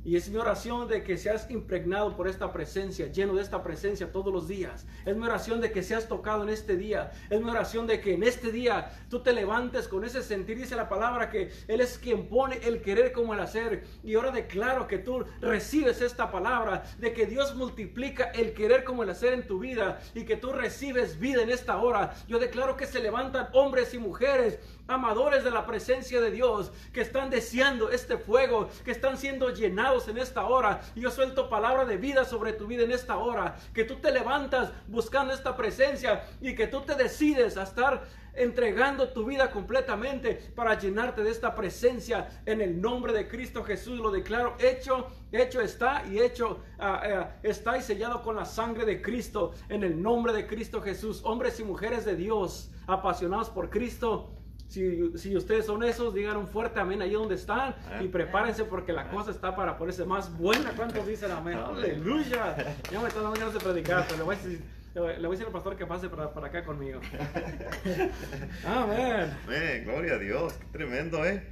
[0.06, 4.14] Y es mi oración de que seas impregnado por esta presencia, lleno de esta presencia
[4.14, 4.86] todos los días.
[5.06, 7.12] Es mi oración de que seas tocado en este día.
[7.30, 10.58] Es mi oración de que en este día tú te levantes con ese sentir.
[10.58, 13.84] Dice la palabra que Él es quien pone el querer como el hacer.
[14.02, 19.04] Y ahora declaro que tú recibes esta palabra, de que Dios multiplica el querer como
[19.04, 22.16] el hacer en tu vida y que tú recibes vida en esta hora.
[22.30, 27.02] Yo declaro que se levantan hombres y mujeres amadores de la presencia de Dios, que
[27.02, 30.82] están deseando este fuego, que están siendo llenados en esta hora.
[30.96, 34.72] Yo suelto palabra de vida sobre tu vida en esta hora, que tú te levantas
[34.88, 40.78] buscando esta presencia y que tú te decides a estar entregando tu vida completamente para
[40.78, 44.00] llenarte de esta presencia en el nombre de Cristo Jesús.
[44.00, 48.86] Lo declaro hecho, hecho está y hecho ah, ah, está y sellado con la sangre
[48.86, 51.22] de Cristo en el nombre de Cristo Jesús.
[51.24, 54.39] Hombres y mujeres de Dios, apasionados por Cristo
[54.70, 59.10] si, ustedes son esos, digan un fuerte amén ahí donde están y prepárense porque la
[59.10, 60.72] cosa está para ponerse más buena.
[60.76, 61.58] ¿Cuántos dicen amén?
[61.58, 62.56] Aleluya.
[62.92, 64.62] Ya me está dando ganas de predicar, pero le voy a decir,
[64.94, 67.02] le voy a decir al pastor que pase para, para acá conmigo.
[68.68, 69.84] amén.
[69.86, 71.48] Gloria a Dios, qué tremendo, ¿eh?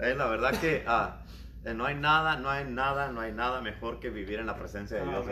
[0.00, 1.22] eh la verdad que ah,
[1.64, 4.56] eh, no hay nada, no hay nada, no hay nada mejor que vivir en la
[4.56, 5.26] presencia de Dios.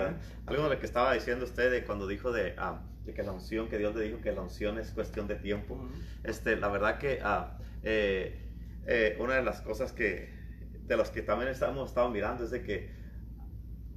[0.47, 2.55] Algo de lo que estaba diciendo usted cuando dijo de...
[2.57, 5.37] Ah, de que la unción, que Dios le dijo que la unción es cuestión de
[5.37, 5.79] tiempo.
[6.23, 8.45] este, la verdad que ah, eh,
[8.87, 10.33] eh, una de las cosas que,
[10.87, 12.91] de las que también estamos estado mirando es de que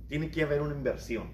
[0.08, 1.34] tiene que haber una inversión,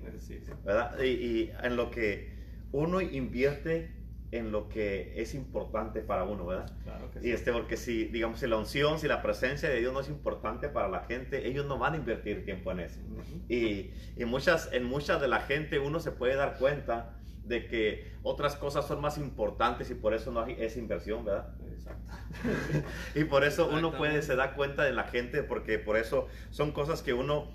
[0.64, 1.00] ¿verdad?
[1.04, 2.34] Y, en lo que
[2.72, 4.00] uno invierte
[4.32, 6.76] en lo que es importante para uno, ¿verdad?
[6.84, 7.32] Claro que Y sí.
[7.32, 10.70] este, porque si, digamos, si la unción, si la presencia de Dios no es importante
[10.70, 13.00] para la gente, ellos no van a invertir tiempo en eso.
[13.12, 13.44] Ujú.
[13.48, 18.14] Y, y muchas, en muchas de la gente uno se puede dar cuenta de que
[18.24, 21.54] otras cosas son más importantes y por eso no hay esa inversión, ¿verdad?
[21.72, 22.14] Exacto.
[23.16, 26.72] Y por eso uno puede, se da cuenta de la gente, porque por eso son
[26.72, 27.52] cosas que uno,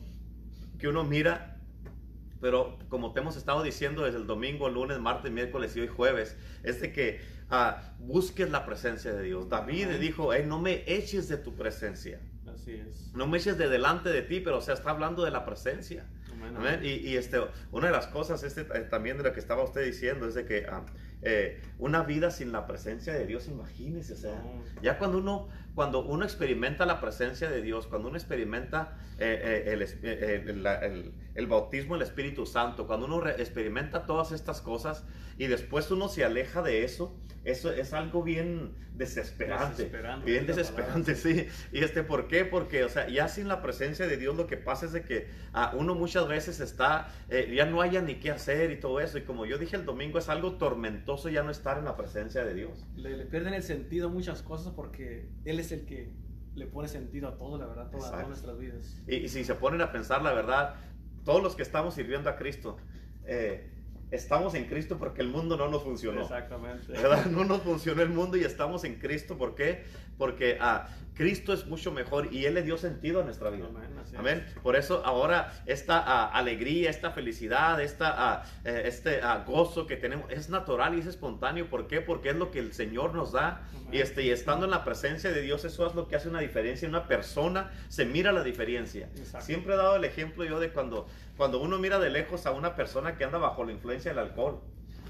[0.79, 1.57] que uno mira,
[2.41, 6.37] pero como te hemos estado diciendo desde el domingo, lunes, martes, miércoles y hoy jueves,
[6.63, 7.21] es de que
[7.51, 9.49] ah, busques la presencia de Dios.
[9.49, 10.01] David Amén.
[10.01, 13.11] dijo, "Ey, no me eches de tu presencia, Así es.
[13.15, 16.07] no me eches de delante de ti, pero o sea, está hablando de la presencia.
[16.83, 19.85] Y, y, este, una de las cosas este, eh, también de lo que estaba usted
[19.85, 20.85] diciendo es de que ah,
[21.23, 24.43] eh, una vida sin la presencia de Dios, imagínese, o sea,
[24.83, 29.73] ya cuando uno, cuando uno experimenta la presencia de Dios, cuando uno experimenta eh, eh,
[29.73, 34.31] el, es- eh, el- la- el- el bautismo del Espíritu Santo, cuando uno experimenta todas
[34.33, 35.05] estas cosas
[35.39, 39.85] y después uno se aleja de eso, eso es algo bien desesperante.
[39.85, 41.47] Desesperante, bien desesperante, sí.
[41.73, 42.45] Y este, ¿por qué?
[42.45, 45.29] Porque, o sea, ya sin la presencia de Dios lo que pasa es de que
[45.53, 49.17] ah, uno muchas veces está, eh, ya no haya ni qué hacer y todo eso.
[49.19, 52.45] Y como yo dije el domingo, es algo tormentoso ya no estar en la presencia
[52.45, 52.87] de Dios.
[52.97, 56.13] Le, le pierden el sentido a muchas cosas porque Él es el que
[56.55, 59.01] le pone sentido a todo, la verdad, toda- a todas nuestras vidas.
[59.07, 60.75] Y, y si se ponen a pensar la verdad,
[61.25, 62.77] todos los que estamos sirviendo a Cristo,
[63.25, 63.71] eh,
[64.11, 66.23] estamos en Cristo porque el mundo no nos funcionó.
[66.23, 66.93] Exactamente.
[66.93, 67.27] ¿verdad?
[67.27, 69.37] No nos funcionó el mundo y estamos en Cristo.
[69.37, 69.85] ¿Por qué?
[70.17, 73.67] Porque ah, Cristo es mucho mejor y Él le dio sentido a nuestra vida.
[73.69, 74.19] Amén, así es.
[74.21, 74.47] Amén.
[74.63, 79.97] Por eso ahora esta ah, alegría, esta felicidad, esta, ah, eh, este ah, gozo que
[79.97, 81.69] tenemos es natural y es espontáneo.
[81.69, 82.01] ¿Por qué?
[82.01, 83.69] Porque es lo que el Señor nos da.
[83.71, 83.89] Amén.
[83.91, 86.41] Y, este, y estando en la presencia de Dios, eso es lo que hace una
[86.41, 86.89] diferencia.
[86.89, 89.09] Una persona se mira la diferencia.
[89.17, 89.45] Exacto.
[89.45, 92.75] Siempre he dado el ejemplo yo de cuando, cuando uno mira de lejos a una
[92.75, 94.61] persona que anda bajo la influencia del alcohol.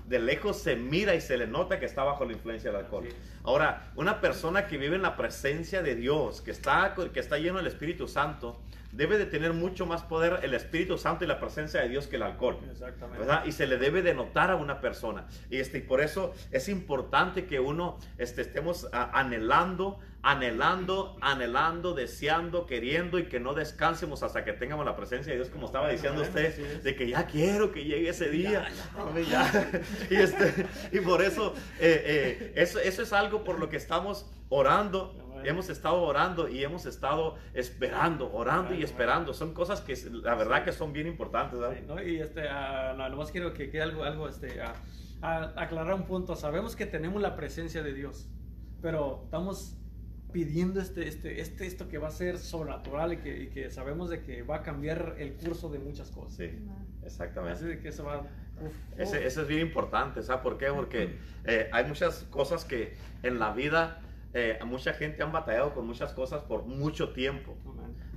[0.06, 3.08] De lejos se mira y se le nota que está bajo la influencia del alcohol.
[3.44, 7.56] Ahora, una persona que vive en la presencia de Dios, que está, que está lleno
[7.56, 8.60] del Espíritu Santo,
[8.92, 12.16] debe de tener mucho más poder el Espíritu Santo y la presencia de Dios que
[12.16, 12.58] el alcohol.
[12.70, 13.18] Exactamente.
[13.18, 13.44] ¿verdad?
[13.44, 15.26] Y se le debe de notar a una persona.
[15.50, 21.94] Y, este, y por eso es importante que uno este, estemos ah, anhelando, anhelando, anhelando,
[21.94, 25.90] deseando, queriendo y que no descansemos hasta que tengamos la presencia de Dios, como estaba
[25.90, 28.68] diciendo usted, de que ya quiero que llegue ese día.
[29.16, 29.82] Ya, ya.
[30.10, 34.26] Y, este, y por eso, eh, eh, eso, eso es algo por lo que estamos
[34.48, 35.14] orando.
[35.44, 39.32] Hemos estado orando y hemos estado esperando, orando y esperando.
[39.34, 41.58] Son cosas que la verdad que son bien importantes.
[41.58, 42.02] Sí, ¿no?
[42.02, 46.36] Y este, ah, no, nomás quiero que quede algo, algo este, ah, aclarar un punto.
[46.36, 48.28] Sabemos que tenemos la presencia de Dios,
[48.80, 49.78] pero estamos
[50.32, 54.10] pidiendo este, este, este, esto que va a ser sobrenatural y que, y que sabemos
[54.10, 56.34] de que va a cambiar el curso de muchas cosas.
[56.34, 57.64] Sí, Así exactamente.
[57.64, 58.20] de que eso va...
[58.20, 59.24] uf, Ese, uf.
[59.24, 60.66] eso es bien importante, ¿sabes por qué?
[60.66, 64.00] Porque eh, hay muchas cosas que en la vida,
[64.34, 67.56] eh, mucha gente han batallado con muchas cosas por mucho tiempo.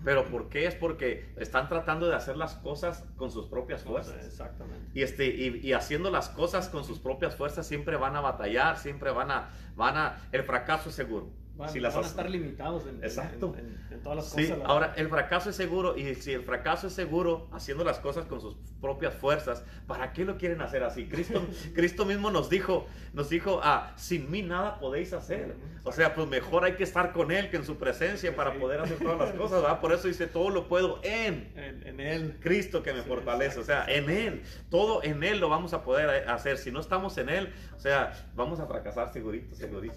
[0.04, 0.66] Pero ¿por qué?
[0.66, 4.26] Es porque están tratando de hacer las cosas con sus propias fuerzas.
[4.26, 4.90] Exactamente.
[4.96, 8.78] Y, este, y, y haciendo las cosas con sus propias fuerzas siempre van a batallar,
[8.78, 11.30] siempre van a, van a, el fracaso es seguro.
[11.56, 13.54] Van, Si las van a estar limitados en, Exacto.
[13.58, 14.58] en, en- en todas las Sí, cosas.
[14.60, 18.26] la- ahora el fracaso es seguro y si el fracaso es seguro haciendo las cosas
[18.26, 21.08] con sus propias fuerzas, ¿para qué lo quieren hacer así?
[21.08, 21.42] Cristo,
[21.76, 25.56] Cristo mismo nos dijo, nos dijo, ah, sin mí nada podéis hacer.
[25.84, 28.58] O sea, pues mejor hay que estar con Él que en su presencia para Sí.
[28.60, 29.80] poder hacer todas las cosas, ¿verdad?
[29.82, 32.38] Por eso dice, todo lo puedo en en, Él.
[32.40, 33.94] Cristo que me Sí, fortalece, o sea, exacto.
[33.94, 36.58] en Él, todo en Él lo vamos a poder eh, hacer.
[36.58, 39.94] Si no estamos en Él, o sea, vamos a fracasar segurito, segurito.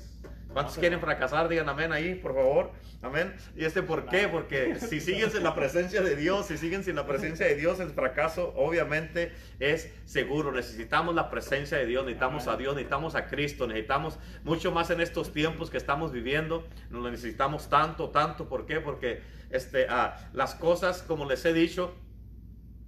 [0.55, 1.49] ¿Cuántos quieren fracasar?
[1.49, 2.71] Digan amén ahí, por favor.
[3.03, 3.35] Amén.
[3.57, 4.29] ¿Y este por qué?
[4.29, 7.81] Porque si siguen sin la presencia de Dios, si siguen sin la presencia de Dios,
[7.81, 10.53] el fracaso obviamente es seguro.
[10.53, 12.57] Necesitamos la presencia de Dios, necesitamos a.
[12.57, 16.67] Dios, necesitamos a Cristo, necesitamos mucho más en estos tiempos que estamos viviendo.
[16.89, 18.49] Nos lo necesitamos tanto, tanto.
[18.49, 18.81] ¿Por qué?
[18.81, 21.95] Porque este, ah, las cosas, como les he dicho,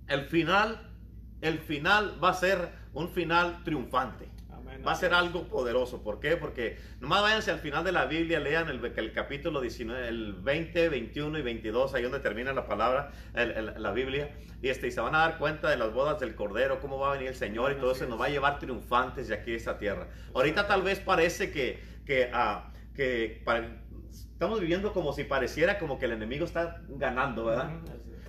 [0.07, 0.95] el final,
[1.41, 4.36] el final va a ser un final triunfante.
[4.85, 6.03] Va a ser algo poderoso.
[6.03, 6.37] ¿Por qué?
[6.37, 10.89] Porque nomás váyanse al final de la Biblia, lean el, el capítulo 19, el 20,
[10.89, 14.31] 21 y 22, ahí donde termina la palabra, el- el- la Biblia,
[14.63, 17.11] y, este, y se van a dar cuenta de las bodas del Cordero, cómo va
[17.11, 18.11] a venir el Señor y todo eso, es.
[18.11, 20.09] nos va a llevar triunfantes de aquí a esta tierra.
[20.35, 23.63] Ahorita tal vez parece que, que, ah, que pa-
[24.11, 27.71] estamos viviendo como si pareciera como que el enemigo está ganando, ¿verdad?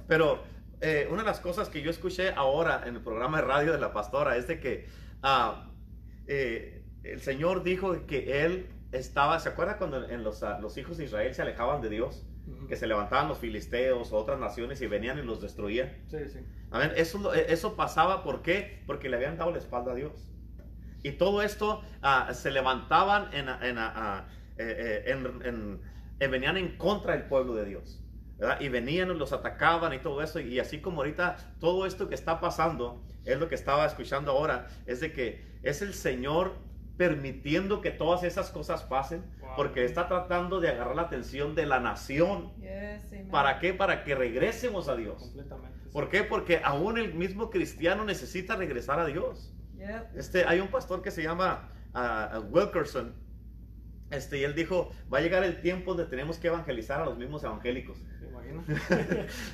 [0.08, 0.44] Pero
[0.80, 3.80] eh, una de las cosas que yo escuché ahora en el programa de radio de
[3.80, 4.86] la pastora es de que
[5.24, 5.67] ah,
[6.28, 10.98] eh, el Señor dijo que Él estaba, ¿se acuerda cuando en los, ah, los hijos
[10.98, 12.26] de Israel se alejaban de Dios?
[12.70, 15.92] Que se levantaban los filisteos o otras naciones y venían y los destruían.
[16.08, 16.40] Sí, sí.
[16.72, 16.92] Amén.
[16.96, 18.84] Eso, lo- eso pasaba, ¿por qué?
[18.88, 20.32] Porque le habían dado la espalda a Dios.
[21.04, 25.82] Y todo esto ah, se levantaban en, en, ah, eh, eh, en,
[26.20, 28.02] en, venían en contra del pueblo de Dios.
[28.60, 30.40] Y venían, los atacaban y todo eso.
[30.40, 34.68] Y así como ahorita todo esto que está pasando, es lo que estaba escuchando ahora,
[34.86, 36.56] es de que es el Señor
[36.98, 39.24] permitiendo que todas esas cosas pasen,
[39.56, 42.52] porque está tratando de agarrar la atención de la nación.
[43.32, 43.74] ¿Para qué?
[43.74, 45.34] Para que regresemos a Dios.
[45.94, 46.24] ¿Por qué?
[46.24, 49.54] Porque aún el mismo cristiano necesita regresar a Dios.
[50.16, 53.14] Este, hay un pastor que se llama uh, Wilkerson,
[54.10, 57.18] este, y él dijo, va a llegar el tiempo donde tenemos que evangelizar a los
[57.18, 57.98] mismos evangélicos.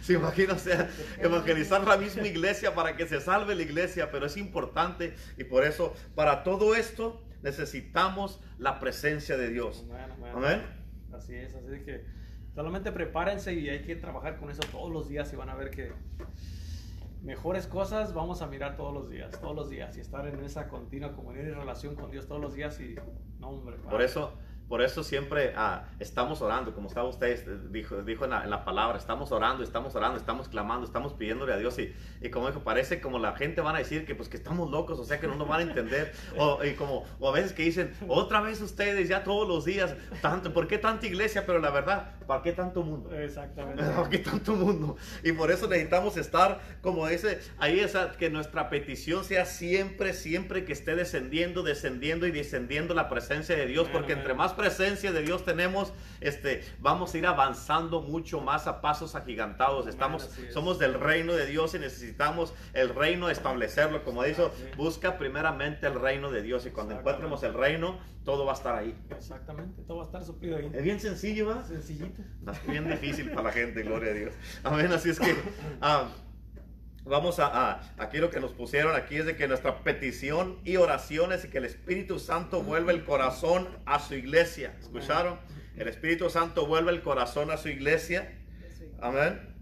[0.02, 0.90] se imagina, o sea,
[1.20, 5.64] evangelizar la misma iglesia para que se salve la iglesia, pero es importante y por
[5.64, 9.86] eso, para todo esto, necesitamos la presencia de Dios.
[10.34, 10.62] Amén.
[11.12, 12.06] Así es, así que
[12.54, 15.72] solamente prepárense y hay que trabajar con eso todos los días y van a ver
[15.72, 15.92] que
[17.24, 20.68] mejores cosas vamos a mirar todos los días, todos los días y estar en esa
[20.68, 22.96] continua comunión y relación con Dios todos los días y
[23.40, 23.78] no hombre.
[23.78, 24.34] Por eso
[24.74, 28.98] por eso siempre ah, estamos orando, como estaba usted, este, dijo, dijo en, la, palabra,
[28.98, 31.78] estamos orando, estamos orando, estamos clamando, estamos pidiéndole a Dios.
[31.78, 34.72] Y, y, como dijo, parece como la gente van a decir que pues que estamos
[34.72, 36.12] locos, o sea que no nos van a entender.
[36.36, 39.96] O, y como, o a veces que dicen, otra vez ustedes, ya todos los días,
[40.22, 41.46] tanto, ¿por qué tanta iglesia?
[41.46, 43.14] Pero la verdad, ¿para qué tanto mundo?
[43.14, 43.84] Exactamente.
[43.96, 44.98] ¿Para qué tanto mundo?
[45.24, 50.66] Y por eso necesitamos estar, como dice, ahí esa, que nuestra petición sea siempre, siempre
[50.66, 55.22] que esté descendiendo, descendiendo y descendiendo la presencia de Dios, porque entre más presencia de
[55.24, 55.92] Dios tenemos,
[56.22, 59.88] este, vamos a ir avanzando mucho más a pasos agigantados.
[59.88, 64.06] Estamos, somos del reino de Dios y necesitamos el reino establecerlo.
[64.06, 68.54] Como dijo, busca primeramente el reino de Dios y cuando encuentremos el reino, todo va
[68.54, 68.98] a estar ahí.
[69.10, 70.72] Exactamente, todo va a estar suplido ahí.
[70.74, 71.66] Es bien sencillo, ¿va?
[71.66, 72.22] Sencillito.
[72.50, 74.34] Es bien difícil para la gente, gloria a Dios.
[74.64, 75.36] Amén, así es que...
[77.06, 81.44] Vamos a, aquí lo que nos pusieron aquí es de que nuestra petición y oraciones
[81.44, 84.74] y que el Espíritu Santo vuelva el corazón a su iglesia.
[84.80, 85.38] ¿Escucharon?
[85.76, 88.32] El Espíritu Santo vuelve el corazón a su iglesia.
[89.02, 89.54] Amén.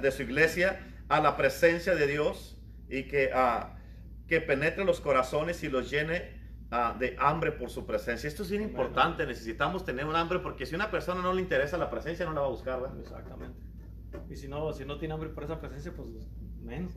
[0.00, 2.56] De su iglesia a la presencia de Dios
[2.88, 3.32] y que,
[4.28, 6.40] que penetre los corazones y los llene
[7.00, 8.28] de hambre por su presencia.
[8.28, 9.26] Esto es bien importante.
[9.26, 12.32] Necesitamos tener un hambre porque si a una persona no le interesa la presencia, no
[12.32, 12.80] la va a buscar.
[13.00, 13.58] Exactamente.
[14.28, 16.08] Y si no, si no tiene hambre por esa presencia, pues
[16.70, 16.92] menos.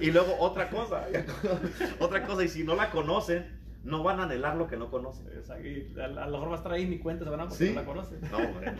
[0.00, 1.06] Y, luego otra cosa,
[1.98, 5.26] otra cosa, y si no la conocen, no van a anhelar lo que no conocen.
[5.28, 7.84] a, lo mejor va a estar ahí ni cuenta se van a porque no la
[7.84, 8.20] conocen.
[8.30, 8.72] No, hombre,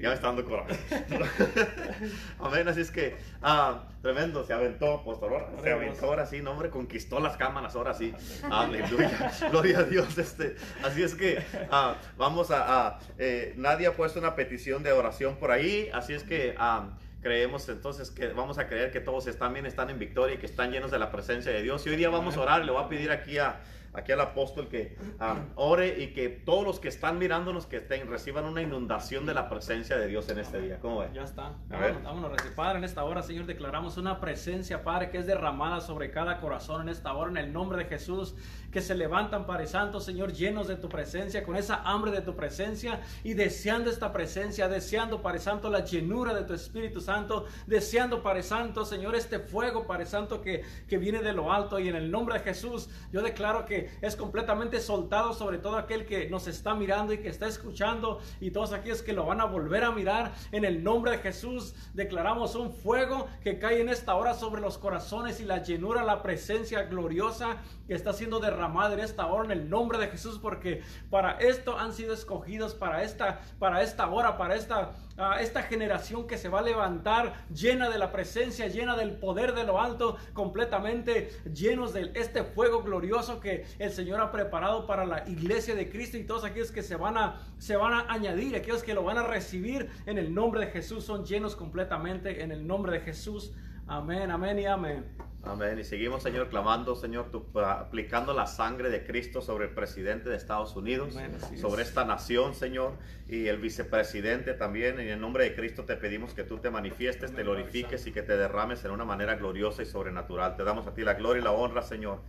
[0.00, 0.78] ya me está dando coraje.
[2.38, 6.70] Amén, así es que, ah, tremendo, se aventó, pastor, se aventó ahora sí, no, hombre,
[6.70, 8.14] conquistó las cámaras, ahora sí.
[8.48, 10.16] Aleluya, gloria a Dios.
[10.18, 15.36] Este, así es que, ah, vamos a, eh, nadie ha puesto una petición de oración
[15.36, 16.90] por ahí, así es que, ah,
[17.24, 20.44] creemos entonces que vamos a creer que todos están bien, están en victoria y que
[20.44, 21.84] están llenos de la presencia de Dios.
[21.86, 23.62] Y hoy día vamos a orar, le voy a pedir aquí a,
[23.94, 28.10] aquí al apóstol que um, ore y que todos los que están mirándonos que estén,
[28.10, 30.78] reciban una inundación de la presencia de Dios en este día.
[30.80, 31.08] ¿Cómo ve?
[31.14, 31.54] Ya está.
[31.70, 31.96] A ver.
[32.02, 36.40] Vámonos, Padre, en esta hora, Señor, declaramos una presencia, Padre, que es derramada sobre cada
[36.40, 38.34] corazón en esta hora, en el nombre de Jesús,
[38.74, 42.34] que se levantan, Padre Santo, Señor, llenos de tu presencia, con esa hambre de tu
[42.34, 48.20] presencia y deseando esta presencia, deseando, Padre Santo, la llenura de tu Espíritu Santo, deseando,
[48.20, 51.94] Padre Santo, Señor, este fuego, Padre Santo, que, que viene de lo alto y en
[51.94, 56.48] el nombre de Jesús, yo declaro que es completamente soltado sobre todo aquel que nos
[56.48, 59.92] está mirando y que está escuchando y todos aquellos que lo van a volver a
[59.92, 60.32] mirar.
[60.50, 64.78] En el nombre de Jesús declaramos un fuego que cae en esta hora sobre los
[64.78, 69.50] corazones y la llenura, la presencia gloriosa que está siendo derramada en esta hora en
[69.50, 74.36] el nombre de Jesús porque para esto han sido escogidos para esta para esta hora,
[74.36, 78.96] para esta a esta generación que se va a levantar llena de la presencia, llena
[78.96, 84.32] del poder de lo alto, completamente llenos de este fuego glorioso que el Señor ha
[84.32, 87.92] preparado para la iglesia de Cristo y todos aquellos que se van a, se van
[87.92, 91.54] a añadir, aquellos que lo van a recibir en el nombre de Jesús, son llenos
[91.54, 93.52] completamente en el nombre de Jesús.
[93.86, 95.23] Amén, amén y amén.
[95.46, 95.78] Amén.
[95.78, 97.26] Y seguimos, Señor, clamando, Señor,
[97.62, 101.14] aplicando la sangre de Cristo sobre el presidente de Estados Unidos,
[101.60, 102.92] sobre esta nación, Señor,
[103.28, 104.98] y el vicepresidente también.
[104.98, 108.22] En el nombre de Cristo te pedimos que tú te manifiestes, te glorifiques y que
[108.22, 110.56] te derrames en una manera gloriosa y sobrenatural.
[110.56, 112.20] Te damos a ti la gloria y la honra, Señor.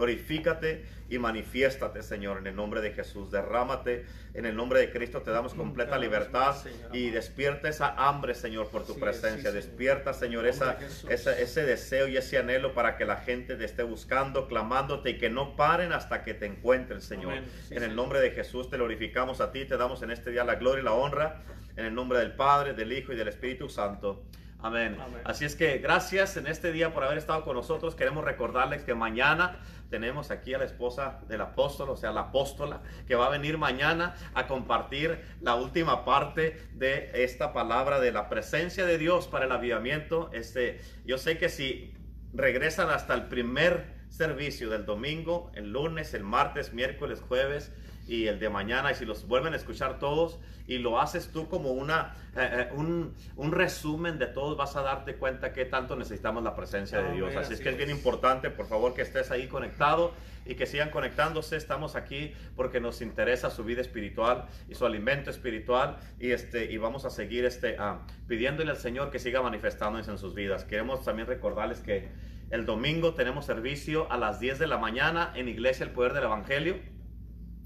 [0.00, 3.30] Glorifícate y manifiéstate, Señor, en el nombre de Jesús.
[3.30, 5.20] Derrámate en el nombre de Cristo.
[5.20, 6.56] Te damos completa libertad
[6.90, 9.52] y despierta esa hambre, Señor, por tu presencia.
[9.52, 10.78] Despierta, Señor, esa,
[11.10, 15.28] ese deseo y ese anhelo para que la gente te esté buscando, clamándote y que
[15.28, 17.34] no paren hasta que te encuentren, Señor.
[17.68, 19.66] en el nombre de Jesús te glorificamos a ti.
[19.66, 21.42] Te damos en este día la gloria y la honra.
[21.76, 24.24] En el nombre del Padre, del Hijo y del Espíritu Santo.
[24.62, 24.96] Amén.
[25.00, 25.22] Amén.
[25.24, 27.94] Así es que gracias en este día por haber estado con nosotros.
[27.94, 29.58] Queremos recordarles que mañana
[29.90, 33.58] tenemos aquí a la esposa del apóstol, o sea, la apóstola, que va a venir
[33.58, 39.46] mañana a compartir la última parte de esta palabra de la presencia de Dios para
[39.46, 40.30] el avivamiento.
[40.32, 41.92] Este, yo sé que si
[42.32, 47.72] regresan hasta el primer servicio del domingo, el lunes, el martes, miércoles, jueves
[48.10, 51.48] y el de mañana, y si los vuelven a escuchar todos y lo haces tú
[51.48, 55.94] como una, eh, eh, un, un resumen de todos, vas a darte cuenta que tanto
[55.94, 57.36] necesitamos la presencia de Amén, Dios.
[57.36, 60.12] Así es que es bien importante, por favor, que estés ahí conectado
[60.44, 61.56] y que sigan conectándose.
[61.56, 66.78] Estamos aquí porque nos interesa su vida espiritual y su alimento espiritual y, este, y
[66.78, 70.64] vamos a seguir este, ah, pidiéndole al Señor que siga manifestándose en sus vidas.
[70.64, 72.08] Queremos también recordarles que
[72.50, 76.24] el domingo tenemos servicio a las 10 de la mañana en Iglesia El Poder del
[76.24, 76.99] Evangelio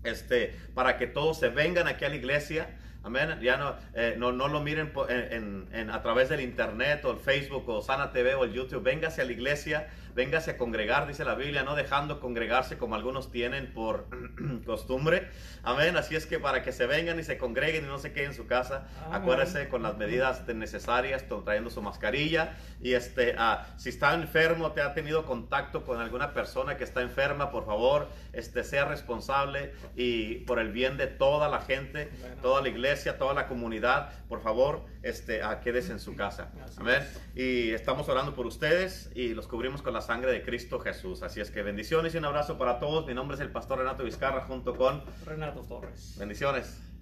[0.04, 2.68] este, para que todos se vengan aquí a la iglesia.
[3.02, 3.38] Amén.
[3.42, 7.10] Ya no, eh, no, no lo miren en, en- en- a través del internet o
[7.10, 8.82] el Facebook o Sana TV o el YouTube.
[8.82, 13.30] Véngase a la iglesia, véngase a congregar, dice la Biblia, no dejando congregarse como algunos
[13.30, 14.06] tienen por
[14.64, 15.28] costumbre.
[15.62, 15.96] Amén.
[15.96, 18.34] Así es que para que se vengan y se congreguen y no se queden en
[18.36, 19.20] su casa, Amén.
[19.22, 22.54] acuérdese con las medidas necesarias, trayendo su mascarilla.
[22.80, 27.02] Y este, ah, si está enfermo, te ha tenido contacto con alguna persona que está
[27.02, 32.36] enferma, por favor, este, sea responsable y por el bien de toda la gente, Bueno.
[32.42, 36.50] toda la iglesia, toda la comunidad, por favor, este, ah, quédese en su casa.
[36.78, 37.06] Amén.
[37.34, 41.22] Y estamos orando por ustedes y los cubrimos con la sangre de Cristo Jesús.
[41.22, 43.06] Así es que bendiciones y un abrazo para todos.
[43.06, 46.16] Mi nombre es el pastor Renato Vizcarra junto con Renato Torres.
[46.18, 46.93] bendiciones.